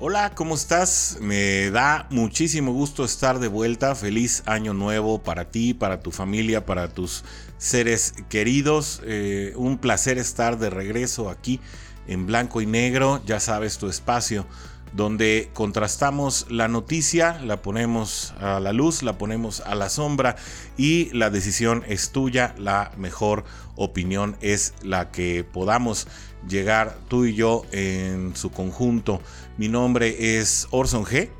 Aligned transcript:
Hola, 0.00 0.30
¿cómo 0.36 0.54
estás? 0.54 1.18
Me 1.20 1.72
da 1.72 2.06
muchísimo 2.10 2.72
gusto 2.72 3.04
estar 3.04 3.40
de 3.40 3.48
vuelta. 3.48 3.96
Feliz 3.96 4.44
año 4.46 4.72
nuevo 4.72 5.24
para 5.24 5.50
ti, 5.50 5.74
para 5.74 6.02
tu 6.02 6.12
familia, 6.12 6.64
para 6.64 6.88
tus 6.88 7.24
seres 7.56 8.14
queridos. 8.28 9.02
Eh, 9.04 9.54
un 9.56 9.76
placer 9.76 10.16
estar 10.16 10.56
de 10.56 10.70
regreso 10.70 11.28
aquí 11.28 11.58
en 12.06 12.26
blanco 12.26 12.60
y 12.60 12.66
negro. 12.66 13.20
Ya 13.26 13.40
sabes 13.40 13.78
tu 13.78 13.88
espacio 13.88 14.46
donde 14.92 15.50
contrastamos 15.52 16.46
la 16.50 16.68
noticia, 16.68 17.40
la 17.44 17.62
ponemos 17.62 18.34
a 18.40 18.60
la 18.60 18.72
luz, 18.72 19.02
la 19.02 19.18
ponemos 19.18 19.60
a 19.60 19.74
la 19.74 19.88
sombra 19.88 20.36
y 20.76 21.10
la 21.12 21.30
decisión 21.30 21.84
es 21.86 22.10
tuya, 22.10 22.54
la 22.58 22.92
mejor 22.96 23.44
opinión 23.76 24.36
es 24.40 24.74
la 24.82 25.10
que 25.10 25.44
podamos 25.44 26.08
llegar 26.48 26.96
tú 27.08 27.24
y 27.24 27.34
yo 27.34 27.64
en 27.72 28.34
su 28.36 28.50
conjunto. 28.50 29.20
Mi 29.56 29.68
nombre 29.68 30.38
es 30.38 30.66
Orson 30.70 31.04
G 31.04 31.30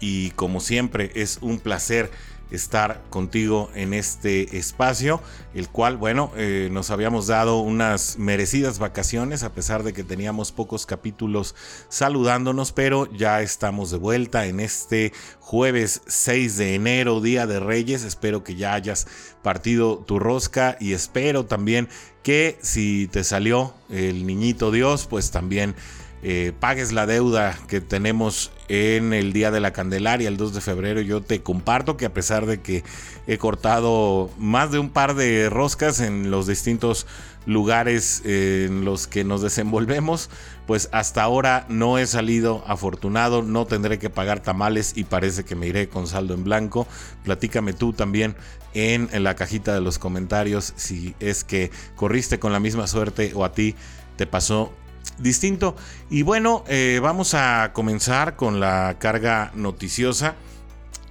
y 0.00 0.30
como 0.30 0.60
siempre 0.60 1.10
es 1.14 1.38
un 1.40 1.58
placer 1.58 2.10
estar 2.52 3.02
contigo 3.10 3.70
en 3.74 3.94
este 3.94 4.58
espacio, 4.58 5.20
el 5.54 5.68
cual, 5.68 5.96
bueno, 5.96 6.30
eh, 6.36 6.68
nos 6.70 6.90
habíamos 6.90 7.26
dado 7.26 7.58
unas 7.58 8.18
merecidas 8.18 8.78
vacaciones 8.78 9.42
a 9.42 9.52
pesar 9.52 9.82
de 9.82 9.92
que 9.92 10.04
teníamos 10.04 10.52
pocos 10.52 10.86
capítulos 10.86 11.54
saludándonos, 11.88 12.72
pero 12.72 13.10
ya 13.12 13.42
estamos 13.42 13.90
de 13.90 13.98
vuelta 13.98 14.46
en 14.46 14.60
este 14.60 15.12
jueves 15.40 16.02
6 16.06 16.56
de 16.56 16.74
enero, 16.74 17.20
Día 17.20 17.46
de 17.46 17.60
Reyes. 17.60 18.04
Espero 18.04 18.44
que 18.44 18.54
ya 18.54 18.74
hayas 18.74 19.06
partido 19.42 19.98
tu 19.98 20.18
rosca 20.18 20.76
y 20.78 20.92
espero 20.92 21.46
también 21.46 21.88
que 22.22 22.58
si 22.62 23.08
te 23.08 23.24
salió 23.24 23.74
el 23.90 24.26
niñito 24.26 24.70
Dios, 24.70 25.06
pues 25.06 25.30
también 25.30 25.74
eh, 26.24 26.52
pagues 26.60 26.92
la 26.92 27.06
deuda 27.06 27.58
que 27.66 27.80
tenemos 27.80 28.52
en 28.68 29.12
el 29.12 29.32
Día 29.32 29.50
de 29.50 29.58
la 29.58 29.72
Candelaria, 29.72 30.28
el 30.28 30.36
2 30.36 30.54
de 30.54 30.60
febrero. 30.60 31.00
Yo 31.00 31.20
te 31.20 31.42
comparto 31.42 31.96
que 31.96 32.06
a 32.06 32.14
pesar 32.14 32.46
de 32.46 32.60
que 32.60 32.84
he 33.26 33.38
cortado 33.38 34.30
más 34.38 34.70
de 34.70 34.78
un 34.78 34.90
par 34.90 35.14
de 35.14 35.50
roscas 35.50 36.00
en 36.00 36.30
los 36.30 36.46
distintos 36.46 37.08
lugares 37.44 38.22
en 38.24 38.84
los 38.84 39.08
que 39.08 39.24
nos 39.24 39.42
desenvolvemos, 39.42 40.30
pues 40.66 40.88
hasta 40.92 41.24
ahora 41.24 41.66
no 41.68 41.98
he 41.98 42.06
salido 42.06 42.62
afortunado, 42.68 43.42
no 43.42 43.66
tendré 43.66 43.98
que 43.98 44.08
pagar 44.08 44.40
tamales 44.40 44.92
y 44.94 45.02
parece 45.02 45.44
que 45.44 45.56
me 45.56 45.66
iré 45.66 45.88
con 45.88 46.06
saldo 46.06 46.34
en 46.34 46.44
blanco. 46.44 46.86
Platícame 47.24 47.72
tú 47.72 47.92
también 47.92 48.36
en 48.74 49.10
la 49.24 49.34
cajita 49.34 49.74
de 49.74 49.80
los 49.80 49.98
comentarios 49.98 50.72
si 50.76 51.14
es 51.18 51.42
que 51.42 51.72
corriste 51.96 52.38
con 52.38 52.52
la 52.52 52.60
misma 52.60 52.86
suerte 52.86 53.32
o 53.34 53.44
a 53.44 53.52
ti 53.52 53.74
te 54.16 54.26
pasó 54.26 54.72
distinto. 55.18 55.76
Y 56.10 56.22
bueno, 56.22 56.64
eh, 56.68 57.00
vamos 57.02 57.34
a 57.34 57.72
comenzar 57.72 58.36
con 58.36 58.60
la 58.60 58.96
carga 58.98 59.52
noticiosa. 59.54 60.34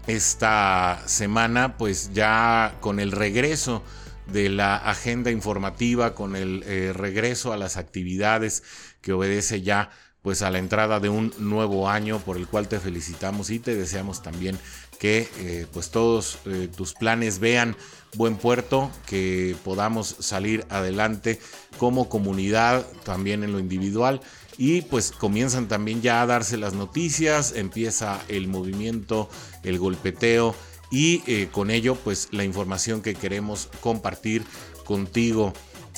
Esta 0.07 1.01
semana, 1.05 1.77
pues 1.77 2.11
ya 2.13 2.75
con 2.79 2.99
el 2.99 3.11
regreso 3.11 3.83
de 4.27 4.49
la 4.49 4.75
agenda 4.77 5.31
informativa, 5.31 6.15
con 6.15 6.35
el 6.35 6.63
eh, 6.65 6.93
regreso 6.93 7.53
a 7.53 7.57
las 7.57 7.77
actividades 7.77 8.63
que 9.01 9.13
obedece 9.13 9.61
ya 9.61 9.89
pues 10.21 10.43
a 10.43 10.51
la 10.51 10.59
entrada 10.59 10.99
de 10.99 11.09
un 11.09 11.33
nuevo 11.39 11.89
año 11.89 12.19
por 12.19 12.37
el 12.37 12.47
cual 12.47 12.67
te 12.67 12.79
felicitamos 12.79 13.49
y 13.49 13.59
te 13.59 13.75
deseamos 13.75 14.21
también 14.21 14.57
que 15.01 15.27
eh, 15.39 15.65
pues 15.73 15.89
todos 15.89 16.37
tus 16.77 16.93
planes 16.93 17.39
vean 17.39 17.75
buen 18.13 18.35
puerto, 18.35 18.91
que 19.07 19.55
podamos 19.63 20.15
salir 20.19 20.63
adelante 20.69 21.39
como 21.79 22.07
comunidad, 22.07 22.85
también 23.03 23.43
en 23.43 23.51
lo 23.51 23.57
individual. 23.57 24.21
Y 24.59 24.83
pues 24.83 25.11
comienzan 25.11 25.67
también 25.67 26.03
ya 26.03 26.21
a 26.21 26.27
darse 26.27 26.55
las 26.55 26.73
noticias, 26.73 27.53
empieza 27.55 28.21
el 28.27 28.47
movimiento, 28.47 29.27
el 29.63 29.79
golpeteo 29.79 30.53
y 30.91 31.23
eh, 31.25 31.47
con 31.51 31.71
ello 31.71 31.95
pues 31.95 32.27
la 32.31 32.43
información 32.43 33.01
que 33.01 33.15
queremos 33.15 33.69
compartir 33.79 34.43
contigo. 34.85 35.53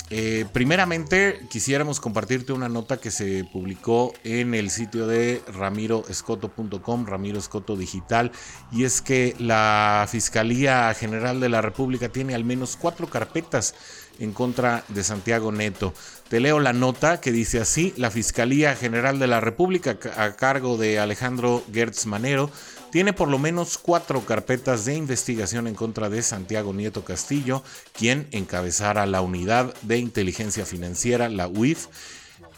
Eh, 0.10 0.46
primeramente, 0.52 1.40
quisiéramos 1.50 2.00
compartirte 2.00 2.54
una 2.54 2.70
nota 2.70 2.98
que 2.98 3.10
se 3.10 3.46
publicó 3.46 4.14
en 4.24 4.54
el 4.54 4.70
sitio 4.70 5.08
de 5.08 5.42
ramiroescoto.com, 5.48 7.06
Ramiro 7.06 7.40
Escoto 7.40 7.76
Digital, 7.76 8.32
y 8.72 8.84
es 8.84 9.02
que 9.02 9.36
la 9.40 10.06
Fiscalía 10.10 10.94
General 10.94 11.40
de 11.40 11.50
la 11.50 11.62
República 11.62 12.10
tiene 12.10 12.36
al 12.36 12.44
menos 12.44 12.76
cuatro 12.76 13.10
carpetas 13.10 13.74
en 14.20 14.34
contra 14.34 14.84
de 14.90 15.04
Santiago 15.04 15.52
Neto. 15.52 15.94
Te 16.30 16.40
leo 16.40 16.60
la 16.60 16.74
nota 16.74 17.20
que 17.20 17.32
dice 17.32 17.60
así, 17.60 17.94
la 17.98 18.12
Fiscalía 18.12 18.76
General 18.76 19.20
de 19.20 19.28
la 19.28 19.40
República 19.40 19.98
a 20.18 20.36
cargo 20.36 20.78
de 20.78 21.00
Alejandro 21.00 21.64
Gertz 21.74 22.06
Manero 22.06 22.52
tiene 22.94 23.12
por 23.12 23.28
lo 23.28 23.40
menos 23.40 23.80
cuatro 23.80 24.24
carpetas 24.24 24.86
de 24.86 24.94
investigación 24.94 25.66
en 25.66 25.74
contra 25.74 26.12
de 26.12 26.22
Santiago 26.22 26.74
Nieto 26.74 27.04
Castillo, 27.04 27.64
quien 27.92 28.28
encabezara 28.30 29.08
la 29.08 29.22
unidad 29.22 29.74
de 29.82 29.98
inteligencia 29.98 30.64
financiera, 30.64 31.28
la 31.28 31.48
UIF, 31.48 31.88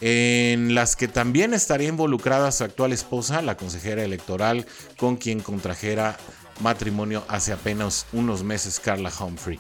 en 0.02 0.76
las 0.76 0.98
que 0.98 1.08
también 1.08 1.54
estaría 1.54 1.88
involucrada 1.88 2.52
su 2.52 2.66
actual 2.66 2.92
esposa, 2.92 3.42
la 3.42 3.56
consejera 3.56 4.04
electoral, 4.04 4.66
con 4.98 5.16
quien 5.16 5.40
contrajera 5.40 6.18
matrimonio 6.60 7.24
hace 7.30 7.54
apenas 7.54 8.06
unos 8.12 8.44
meses, 8.44 8.82
Carla 8.82 9.14
Humphrey. 9.18 9.58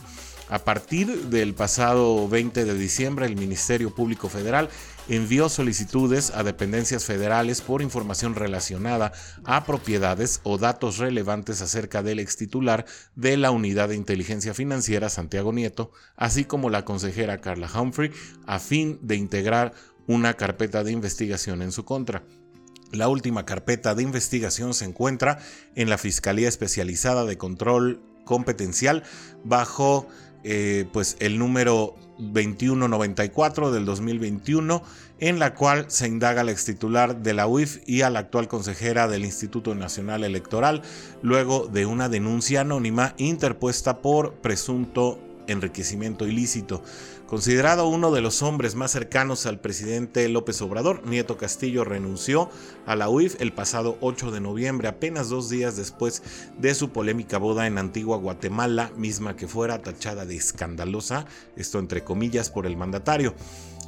A 0.49 0.59
partir 0.59 1.07
del 1.29 1.53
pasado 1.53 2.27
20 2.27 2.65
de 2.65 2.73
diciembre, 2.73 3.27
el 3.27 3.37
Ministerio 3.37 3.95
Público 3.95 4.27
Federal 4.27 4.69
envió 5.07 5.49
solicitudes 5.49 6.31
a 6.31 6.43
dependencias 6.43 7.05
federales 7.05 7.61
por 7.61 7.81
información 7.81 8.35
relacionada 8.35 9.11
a 9.43 9.65
propiedades 9.65 10.41
o 10.43 10.57
datos 10.57 10.97
relevantes 10.97 11.61
acerca 11.61 12.03
del 12.03 12.19
ex 12.19 12.37
titular 12.37 12.85
de 13.15 13.37
la 13.37 13.51
Unidad 13.51 13.89
de 13.89 13.95
Inteligencia 13.95 14.53
Financiera, 14.53 15.09
Santiago 15.09 15.53
Nieto, 15.53 15.91
así 16.15 16.45
como 16.45 16.69
la 16.69 16.85
consejera 16.85 17.41
Carla 17.41 17.69
Humphrey, 17.73 18.11
a 18.45 18.59
fin 18.59 18.99
de 19.01 19.15
integrar 19.15 19.73
una 20.07 20.35
carpeta 20.35 20.83
de 20.83 20.91
investigación 20.91 21.61
en 21.61 21.71
su 21.71 21.85
contra. 21.85 22.23
La 22.91 23.07
última 23.07 23.45
carpeta 23.45 23.95
de 23.95 24.03
investigación 24.03 24.73
se 24.73 24.85
encuentra 24.85 25.39
en 25.75 25.89
la 25.89 25.97
Fiscalía 25.97 26.47
Especializada 26.47 27.25
de 27.25 27.37
Control 27.37 28.01
Competencial 28.25 29.03
bajo 29.43 30.07
eh, 30.43 30.85
pues 30.93 31.17
el 31.19 31.39
número 31.39 31.95
2194 32.17 33.71
del 33.71 33.85
2021, 33.85 34.83
en 35.19 35.39
la 35.39 35.53
cual 35.53 35.85
se 35.87 36.07
indaga 36.07 36.41
al 36.41 36.49
ex 36.49 36.65
titular 36.65 37.21
de 37.21 37.33
la 37.33 37.47
UIF 37.47 37.79
y 37.85 38.01
a 38.01 38.09
la 38.09 38.19
actual 38.19 38.47
consejera 38.47 39.07
del 39.07 39.25
Instituto 39.25 39.75
Nacional 39.75 40.23
Electoral, 40.23 40.81
luego 41.21 41.67
de 41.67 41.85
una 41.85 42.09
denuncia 42.09 42.61
anónima 42.61 43.13
interpuesta 43.17 44.01
por 44.01 44.33
presunto 44.35 45.19
enriquecimiento 45.47 46.27
ilícito. 46.27 46.83
Considerado 47.27 47.87
uno 47.87 48.11
de 48.11 48.21
los 48.21 48.43
hombres 48.43 48.75
más 48.75 48.91
cercanos 48.91 49.47
al 49.47 49.59
presidente 49.59 50.29
López 50.29 50.61
Obrador, 50.61 51.07
Nieto 51.07 51.37
Castillo 51.37 51.83
renunció 51.83 52.51
a 52.85 52.95
la 52.95 53.09
UIF 53.09 53.41
el 53.41 53.51
pasado 53.51 53.97
8 54.01 54.29
de 54.29 54.41
noviembre, 54.41 54.87
apenas 54.87 55.29
dos 55.29 55.49
días 55.49 55.75
después 55.75 56.21
de 56.59 56.75
su 56.75 56.91
polémica 56.91 57.39
boda 57.39 57.65
en 57.65 57.79
Antigua 57.79 58.17
Guatemala, 58.17 58.91
misma 58.95 59.35
que 59.35 59.47
fuera 59.47 59.81
tachada 59.81 60.25
de 60.25 60.35
escandalosa, 60.35 61.25
esto 61.55 61.79
entre 61.79 62.03
comillas, 62.03 62.51
por 62.51 62.67
el 62.67 62.77
mandatario. 62.77 63.33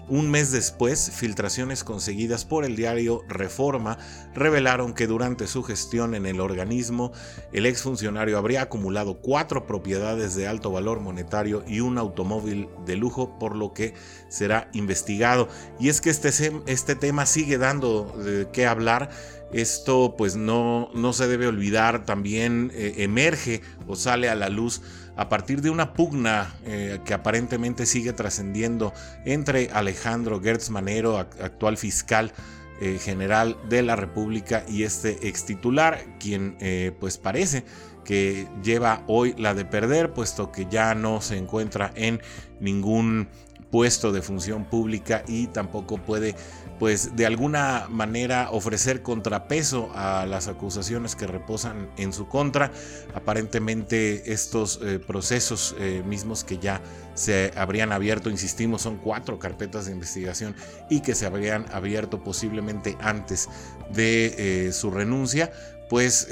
Un 0.10 0.32
mes 0.32 0.54
después, 0.54 1.12
filtraciones 1.12 1.84
conseguidas 1.84 2.46
por 2.46 2.64
el 2.64 2.78
diario 2.78 3.24
Reforma 3.28 3.98
revelaron 4.34 4.94
que 4.94 5.06
durante 5.06 5.48
su 5.48 5.64
gestión 5.64 6.16
en 6.16 6.26
el 6.26 6.40
organismo, 6.40 7.12
el 7.52 7.66
exfuncionario 7.66 8.38
habría 8.38 8.62
acumulado 8.62 9.20
cuatro 9.20 9.68
propiedades 9.68 10.34
de 10.36 10.48
alto 10.48 10.72
valor 10.72 11.02
monetario 11.02 11.66
y 11.68 11.82
un 11.82 11.98
automóvil 11.98 12.70
de 12.86 12.96
lujo, 12.96 13.38
por 13.38 13.58
lo 13.58 13.74
que 13.74 13.96
será 14.30 14.70
investigado. 14.72 15.50
Y 15.78 15.90
es 15.90 16.00
que 16.00 16.10
este, 16.10 16.30
este 16.68 16.96
tema 16.96 17.26
sigue 17.26 17.58
dando 17.58 18.06
de 18.24 18.48
qué 18.54 18.66
hablar. 18.66 19.10
Esto 19.52 20.16
pues 20.18 20.38
no, 20.38 20.90
no 20.94 21.12
se 21.12 21.28
debe 21.28 21.48
olvidar, 21.48 22.06
también 22.06 22.72
eh, 22.74 22.96
emerge 23.00 23.62
o 23.88 23.96
sale 23.96 24.30
a 24.30 24.36
la 24.36 24.50
luz 24.50 24.82
a 25.18 25.30
partir 25.30 25.62
de 25.62 25.70
una 25.70 25.94
pugna 25.94 26.56
eh, 26.64 27.00
que 27.04 27.14
aparentemente 27.14 27.86
sigue 27.86 28.14
trascendiendo 28.14 28.94
entre 29.26 29.70
Alejandro 29.72 30.40
Gertz 30.40 30.70
Manero, 30.70 31.18
actual 31.18 31.78
fiscal 31.78 32.32
eh, 32.80 33.00
general 33.02 33.58
de 33.68 33.82
la 33.82 33.96
República, 33.96 34.64
y 34.70 34.84
este 34.84 35.28
ex 35.28 35.46
titular, 35.46 36.00
quien 36.20 36.56
eh, 36.60 36.92
pues 37.00 37.18
parece 37.18 37.66
que 38.06 38.48
lleva 38.64 39.04
hoy 39.08 39.34
la 39.38 39.56
de 39.56 39.66
perder, 39.66 40.14
puesto 40.14 40.52
que 40.52 40.68
ya 40.70 40.94
no 40.94 41.20
se 41.20 41.38
encuentra 41.38 41.92
en 41.96 42.22
ningún 42.60 43.28
puesto 43.72 44.12
de 44.12 44.22
función 44.22 44.66
pública 44.66 45.24
y 45.28 45.48
tampoco 45.48 45.98
puede 45.98 46.36
pues 46.80 47.16
de 47.16 47.26
alguna 47.26 47.88
manera 47.90 48.50
ofrecer 48.52 49.02
contrapeso 49.02 49.90
a 49.96 50.26
las 50.28 50.48
acusaciones 50.48 51.16
que 51.16 51.26
reposan 51.26 51.90
en 51.98 52.14
su 52.14 52.28
contra. 52.28 52.72
Aparentemente 53.16 54.32
estos 54.32 54.80
eh, 54.84 55.00
procesos 55.00 55.76
eh, 55.80 56.04
mismos 56.06 56.44
que 56.44 56.60
ya 56.60 56.82
se 57.16 57.52
habrían 57.56 57.92
abierto, 57.92 58.30
insistimos, 58.30 58.84
son 58.84 58.98
cuatro 58.98 59.40
carpetas 59.40 59.88
de 59.88 59.94
investigación 59.94 60.56
y 60.90 61.02
que 61.02 61.16
se 61.16 61.26
habrían 61.26 61.66
abierto 61.72 62.24
posiblemente 62.24 62.96
antes 63.00 63.50
de 63.92 64.68
eh, 64.68 64.72
su 64.72 64.92
renuncia, 64.92 65.52
pues 65.90 66.28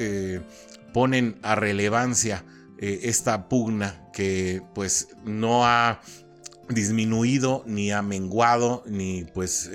ponen 0.94 1.40
a 1.42 1.56
relevancia 1.56 2.44
esta 2.78 3.48
pugna 3.48 4.10
que 4.12 4.62
pues 4.74 5.10
no 5.24 5.66
ha 5.66 6.02
disminuido 6.70 7.64
ni 7.66 7.92
ha 7.92 8.02
menguado 8.02 8.84
ni 8.88 9.26
pues 9.34 9.70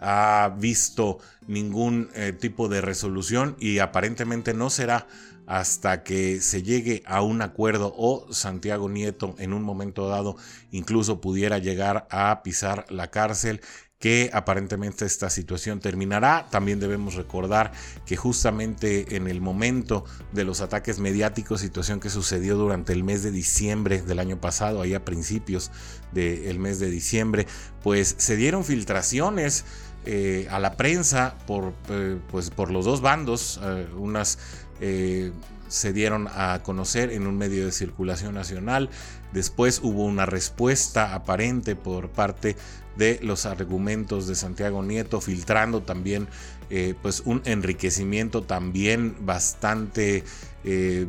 ha 0.00 0.54
visto 0.58 1.18
ningún 1.46 2.10
eh, 2.14 2.32
tipo 2.32 2.68
de 2.68 2.80
resolución 2.80 3.56
y 3.58 3.80
aparentemente 3.80 4.54
no 4.54 4.70
será 4.70 5.06
hasta 5.46 6.02
que 6.02 6.40
se 6.40 6.62
llegue 6.62 7.02
a 7.06 7.22
un 7.22 7.40
acuerdo 7.40 7.94
o 7.96 8.32
Santiago 8.32 8.88
Nieto 8.88 9.34
en 9.38 9.52
un 9.52 9.62
momento 9.62 10.08
dado 10.08 10.36
incluso 10.70 11.20
pudiera 11.20 11.58
llegar 11.58 12.06
a 12.10 12.42
pisar 12.42 12.84
la 12.90 13.10
cárcel 13.10 13.60
que 13.98 14.30
aparentemente 14.32 15.04
esta 15.04 15.28
situación 15.28 15.80
terminará. 15.80 16.46
También 16.50 16.78
debemos 16.78 17.14
recordar 17.14 17.72
que 18.06 18.16
justamente 18.16 19.16
en 19.16 19.26
el 19.26 19.40
momento 19.40 20.04
de 20.32 20.44
los 20.44 20.60
ataques 20.60 21.00
mediáticos, 21.00 21.60
situación 21.60 21.98
que 21.98 22.10
sucedió 22.10 22.56
durante 22.56 22.92
el 22.92 23.02
mes 23.02 23.22
de 23.22 23.32
diciembre 23.32 24.02
del 24.02 24.20
año 24.20 24.40
pasado, 24.40 24.82
ahí 24.82 24.94
a 24.94 25.04
principios 25.04 25.70
del 26.12 26.58
mes 26.58 26.78
de 26.78 26.90
diciembre, 26.90 27.46
pues 27.82 28.14
se 28.18 28.36
dieron 28.36 28.64
filtraciones 28.64 29.64
eh, 30.04 30.46
a 30.50 30.58
la 30.60 30.76
prensa 30.76 31.36
por, 31.46 31.74
eh, 31.90 32.18
pues 32.30 32.50
por 32.50 32.70
los 32.70 32.84
dos 32.84 33.00
bandos. 33.00 33.60
Eh, 33.62 33.88
unas 33.96 34.38
se 35.68 35.92
dieron 35.92 36.28
a 36.34 36.62
conocer 36.62 37.12
en 37.12 37.26
un 37.26 37.38
medio 37.38 37.64
de 37.64 37.72
circulación 37.72 38.34
nacional. 38.34 38.90
Después 39.32 39.80
hubo 39.82 40.04
una 40.04 40.26
respuesta 40.26 41.14
aparente 41.14 41.76
por 41.76 42.10
parte 42.10 42.56
de 42.96 43.20
los 43.22 43.46
argumentos 43.46 44.26
de 44.26 44.34
Santiago 44.34 44.82
Nieto, 44.82 45.20
filtrando 45.20 45.82
también 45.82 46.28
pues 47.00 47.22
un 47.24 47.40
enriquecimiento 47.44 48.42
también 48.42 49.16
bastante 49.20 50.24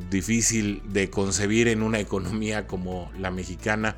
difícil 0.10 0.82
de 0.92 1.10
concebir 1.10 1.68
en 1.68 1.82
una 1.82 2.00
economía 2.00 2.68
como 2.68 3.12
la 3.18 3.32
mexicana 3.32 3.96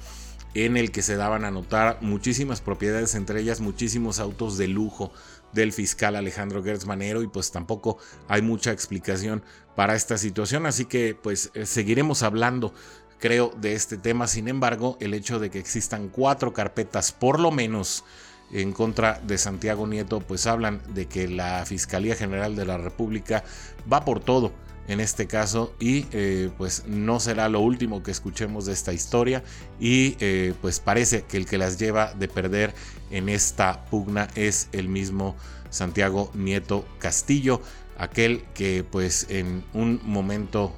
en 0.53 0.75
el 0.75 0.91
que 0.91 1.01
se 1.01 1.15
daban 1.15 1.45
a 1.45 1.51
notar 1.51 1.97
muchísimas 2.01 2.61
propiedades, 2.61 3.15
entre 3.15 3.39
ellas 3.39 3.61
muchísimos 3.61 4.19
autos 4.19 4.57
de 4.57 4.67
lujo 4.67 5.13
del 5.53 5.74
fiscal 5.74 6.15
Alejandro 6.15 6.63
Gertz 6.63 6.86
Manero 6.86 7.21
y 7.21 7.27
pues 7.27 7.51
tampoco 7.51 7.98
hay 8.27 8.42
mucha 8.42 8.71
explicación 8.71 9.44
para 9.75 9.95
esta 9.95 10.18
situación, 10.18 10.65
así 10.65 10.86
que 10.86 11.15
pues 11.15 11.51
eh, 11.53 11.65
seguiremos 11.65 12.24
hablando 12.24 12.74
creo 13.19 13.53
de 13.57 13.74
este 13.74 13.98
tema, 13.98 14.27
sin 14.27 14.48
embargo 14.48 14.98
el 15.00 15.13
hecho 15.13 15.39
de 15.39 15.50
que 15.50 15.59
existan 15.59 16.09
cuatro 16.09 16.53
carpetas 16.53 17.12
por 17.12 17.39
lo 17.39 17.51
menos 17.51 18.03
en 18.51 18.74
contra 18.74 19.19
de 19.25 19.38
Santiago 19.38 19.88
Nieto 19.88 20.19
pues 20.19 20.48
hablan 20.48 20.81
de 20.94 21.07
que 21.07 21.27
la 21.27 21.65
Fiscalía 21.65 22.15
General 22.15 22.56
de 22.56 22.65
la 22.65 22.77
República 22.77 23.44
va 23.92 24.03
por 24.03 24.19
todo 24.19 24.51
en 24.87 24.99
este 24.99 25.27
caso 25.27 25.73
y 25.79 26.05
eh, 26.11 26.49
pues 26.57 26.83
no 26.87 27.19
será 27.19 27.49
lo 27.49 27.59
último 27.59 28.03
que 28.03 28.11
escuchemos 28.11 28.65
de 28.65 28.73
esta 28.73 28.93
historia 28.93 29.43
y 29.79 30.17
eh, 30.19 30.53
pues 30.61 30.79
parece 30.79 31.23
que 31.23 31.37
el 31.37 31.45
que 31.45 31.57
las 31.57 31.77
lleva 31.77 32.13
de 32.13 32.27
perder 32.27 32.73
en 33.09 33.29
esta 33.29 33.85
pugna 33.85 34.27
es 34.35 34.69
el 34.71 34.89
mismo 34.89 35.35
Santiago 35.69 36.31
Nieto 36.33 36.85
Castillo 36.99 37.61
aquel 37.97 38.43
que 38.53 38.83
pues 38.83 39.27
en 39.29 39.63
un 39.73 40.01
momento 40.03 40.75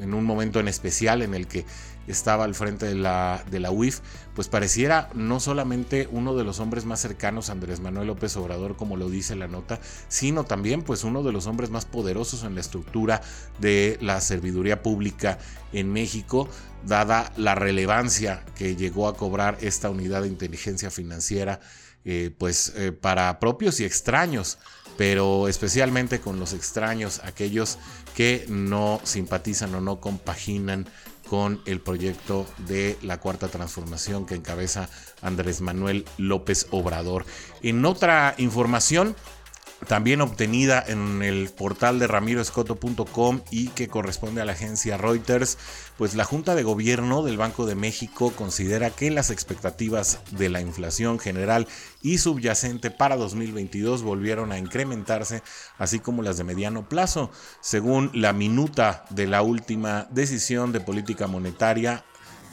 en 0.00 0.14
un 0.14 0.24
momento 0.24 0.60
en 0.60 0.68
especial 0.68 1.22
en 1.22 1.34
el 1.34 1.46
que 1.46 1.64
estaba 2.06 2.44
al 2.44 2.54
frente 2.54 2.86
de 2.86 2.94
la, 2.94 3.44
de 3.50 3.60
la 3.60 3.70
UIF, 3.70 4.00
pues 4.34 4.48
pareciera 4.48 5.10
no 5.14 5.40
solamente 5.40 6.08
uno 6.10 6.34
de 6.34 6.44
los 6.44 6.60
hombres 6.60 6.84
más 6.84 7.00
cercanos 7.00 7.48
a 7.48 7.52
Andrés 7.52 7.80
Manuel 7.80 8.08
López 8.08 8.36
Obrador, 8.36 8.76
como 8.76 8.96
lo 8.96 9.08
dice 9.08 9.36
la 9.36 9.48
nota, 9.48 9.80
sino 10.08 10.44
también 10.44 10.82
pues 10.82 11.04
uno 11.04 11.22
de 11.22 11.32
los 11.32 11.46
hombres 11.46 11.70
más 11.70 11.84
poderosos 11.84 12.44
en 12.44 12.54
la 12.54 12.60
estructura 12.60 13.20
de 13.60 13.98
la 14.00 14.20
serviduría 14.20 14.82
pública 14.82 15.38
en 15.72 15.92
México, 15.92 16.48
dada 16.86 17.32
la 17.36 17.54
relevancia 17.54 18.44
que 18.56 18.76
llegó 18.76 19.08
a 19.08 19.16
cobrar 19.16 19.58
esta 19.60 19.90
unidad 19.90 20.22
de 20.22 20.28
inteligencia 20.28 20.90
financiera, 20.90 21.60
eh, 22.04 22.34
pues 22.36 22.72
eh, 22.76 22.92
para 22.92 23.38
propios 23.40 23.78
y 23.80 23.84
extraños 23.84 24.58
pero 25.00 25.48
especialmente 25.48 26.20
con 26.20 26.38
los 26.38 26.52
extraños, 26.52 27.22
aquellos 27.24 27.78
que 28.14 28.44
no 28.50 29.00
simpatizan 29.02 29.74
o 29.74 29.80
no 29.80 29.98
compaginan 29.98 30.86
con 31.30 31.60
el 31.64 31.80
proyecto 31.80 32.44
de 32.66 32.98
la 33.02 33.20
cuarta 33.20 33.46
transformación 33.46 34.26
que 34.26 34.34
encabeza 34.34 34.90
Andrés 35.22 35.60
Manuel 35.60 36.04
López 36.18 36.66
Obrador. 36.72 37.24
En 37.62 37.84
otra 37.84 38.34
información, 38.36 39.14
también 39.86 40.20
obtenida 40.20 40.82
en 40.86 41.22
el 41.22 41.48
portal 41.48 41.98
de 41.98 42.06
ramiroescoto.com 42.06 43.40
y 43.50 43.68
que 43.68 43.88
corresponde 43.88 44.40
a 44.40 44.44
la 44.44 44.52
agencia 44.52 44.98
Reuters, 44.98 45.58
pues 45.96 46.14
la 46.14 46.24
Junta 46.24 46.54
de 46.54 46.62
Gobierno 46.62 47.22
del 47.22 47.36
Banco 47.38 47.66
de 47.66 47.74
México 47.74 48.32
considera 48.36 48.90
que 48.90 49.10
las 49.10 49.30
expectativas 49.30 50.20
de 50.32 50.48
la 50.48 50.60
inflación 50.60 51.18
general 51.18 51.66
y 52.02 52.18
subyacente 52.18 52.90
para 52.90 53.16
2022 53.16 54.02
volvieron 54.02 54.52
a 54.52 54.58
incrementarse, 54.58 55.42
así 55.78 55.98
como 55.98 56.22
las 56.22 56.36
de 56.36 56.44
mediano 56.44 56.88
plazo, 56.88 57.30
según 57.60 58.10
la 58.14 58.32
minuta 58.32 59.04
de 59.10 59.26
la 59.26 59.42
última 59.42 60.08
decisión 60.10 60.72
de 60.72 60.80
política 60.80 61.26
monetaria 61.26 62.04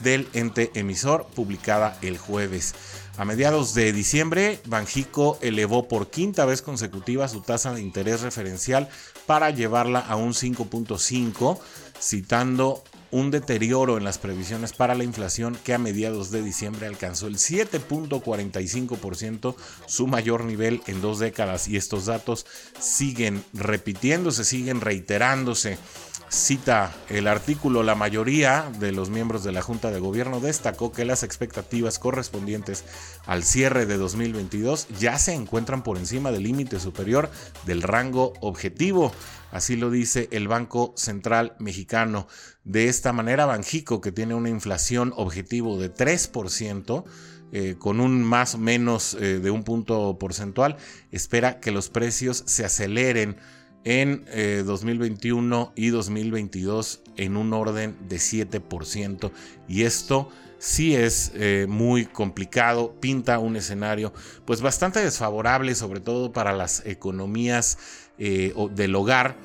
del 0.01 0.27
ente 0.33 0.71
emisor 0.75 1.27
publicada 1.27 1.97
el 2.01 2.17
jueves. 2.17 2.75
A 3.17 3.25
mediados 3.25 3.73
de 3.73 3.91
diciembre, 3.93 4.59
Banjico 4.65 5.39
elevó 5.41 5.87
por 5.87 6.11
quinta 6.11 6.45
vez 6.45 6.61
consecutiva 6.61 7.27
su 7.27 7.41
tasa 7.41 7.73
de 7.73 7.81
interés 7.81 8.21
referencial 8.21 8.87
para 9.25 9.49
llevarla 9.49 10.01
a 10.01 10.15
un 10.15 10.33
5.5, 10.33 11.57
citando 11.99 12.83
un 13.09 13.31
deterioro 13.31 13.97
en 13.97 14.03
las 14.03 14.19
previsiones 14.19 14.73
para 14.73 14.93
la 14.93 15.03
inflación 15.03 15.57
que 15.63 15.73
a 15.73 15.79
mediados 15.79 16.29
de 16.29 16.43
diciembre 16.43 16.85
alcanzó 16.85 17.25
el 17.25 17.37
7.45%, 17.37 19.55
su 19.87 20.05
mayor 20.05 20.43
nivel 20.43 20.83
en 20.85 21.01
dos 21.01 21.17
décadas. 21.17 21.67
Y 21.67 21.77
estos 21.77 22.05
datos 22.05 22.45
siguen 22.79 23.43
repitiéndose, 23.53 24.43
siguen 24.43 24.79
reiterándose 24.79 25.79
cita 26.29 26.93
el 27.09 27.27
artículo, 27.27 27.83
la 27.83 27.95
mayoría 27.95 28.69
de 28.79 28.91
los 28.91 29.09
miembros 29.09 29.43
de 29.43 29.51
la 29.51 29.61
Junta 29.61 29.91
de 29.91 29.99
Gobierno 29.99 30.39
destacó 30.39 30.91
que 30.91 31.05
las 31.05 31.23
expectativas 31.23 31.99
correspondientes 31.99 32.83
al 33.25 33.43
cierre 33.43 33.85
de 33.85 33.97
2022 33.97 34.87
ya 34.99 35.17
se 35.19 35.33
encuentran 35.33 35.83
por 35.83 35.97
encima 35.97 36.31
del 36.31 36.43
límite 36.43 36.79
superior 36.79 37.29
del 37.65 37.81
rango 37.81 38.33
objetivo. 38.41 39.11
Así 39.51 39.75
lo 39.75 39.89
dice 39.89 40.27
el 40.31 40.47
Banco 40.47 40.93
Central 40.97 41.55
Mexicano. 41.59 42.27
De 42.63 42.89
esta 42.89 43.13
manera, 43.13 43.45
Banjico, 43.45 44.01
que 44.01 44.11
tiene 44.11 44.35
una 44.35 44.49
inflación 44.49 45.13
objetivo 45.15 45.79
de 45.79 45.93
3%, 45.93 47.05
eh, 47.53 47.75
con 47.79 48.01
un 48.01 48.25
más 48.25 48.55
o 48.55 48.57
menos 48.57 49.13
eh, 49.13 49.39
de 49.39 49.51
un 49.51 49.63
punto 49.63 50.17
porcentual, 50.19 50.75
espera 51.11 51.61
que 51.61 51.71
los 51.71 51.87
precios 51.87 52.43
se 52.45 52.65
aceleren 52.65 53.37
en 53.83 54.25
2021 54.65 55.73
eh, 55.75 55.81
y 55.81 55.89
2022 55.89 57.01
en 57.15 57.37
un 57.37 57.53
orden 57.53 57.95
de 58.07 58.17
7%. 58.17 59.31
Y 59.67 59.83
esto 59.83 60.29
sí 60.59 60.95
es 60.95 61.31
eh, 61.35 61.67
muy 61.69 62.05
complicado, 62.05 62.95
pinta 62.99 63.39
un 63.39 63.55
escenario 63.55 64.13
pues 64.45 64.61
bastante 64.61 64.99
desfavorable, 64.99 65.73
sobre 65.75 65.99
todo 65.99 66.33
para 66.33 66.53
las 66.53 66.85
economías 66.85 67.77
eh, 68.17 68.53
del 68.71 68.95
hogar 68.95 69.37